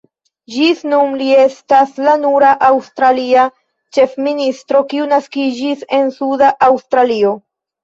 Ĝis 0.51 0.79
nun, 0.93 1.11
li 1.19 1.27
estas 1.41 1.91
la 2.07 2.15
nura 2.21 2.53
aŭstralia 2.69 3.45
ĉefministro 3.99 4.83
kiu 4.95 5.07
naskiĝis 5.15 5.87
en 6.01 6.13
Suda 6.19 6.53
Aŭstralio. 6.73 7.39